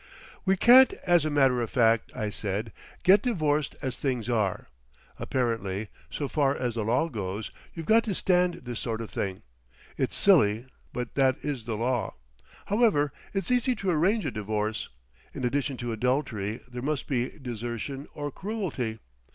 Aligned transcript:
"We 0.45 0.57
can't 0.57 0.93
as 1.05 1.25
a 1.25 1.29
matter 1.29 1.61
of 1.61 1.69
fact," 1.69 2.11
I 2.15 2.31
said, 2.31 2.73
"get 3.03 3.21
divorced 3.21 3.75
as 3.83 3.95
things 3.97 4.27
are. 4.29 4.67
Apparently, 5.19 5.89
so 6.09 6.27
far 6.27 6.55
as 6.57 6.73
the 6.73 6.83
law 6.83 7.07
goes 7.07 7.51
you've 7.75 7.85
got 7.85 8.03
to 8.05 8.15
stand 8.15 8.55
this 8.63 8.79
sort 8.79 8.99
of 9.01 9.11
thing. 9.11 9.43
It's 9.97 10.17
silly 10.17 10.65
but 10.91 11.13
that 11.13 11.37
is 11.45 11.65
the 11.65 11.77
law. 11.77 12.15
However, 12.65 13.13
it's 13.35 13.51
easy 13.51 13.75
to 13.75 13.91
arrange 13.91 14.25
a 14.25 14.31
divorce. 14.31 14.89
In 15.35 15.45
addition 15.45 15.77
to 15.77 15.91
adultery 15.91 16.61
there 16.67 16.81
must 16.81 17.05
be 17.05 17.37
desertion 17.39 18.07
or 18.15 18.31
cruelty. 18.31 18.97